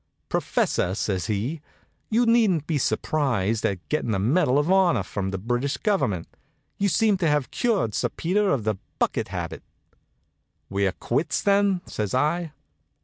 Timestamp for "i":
12.15-12.51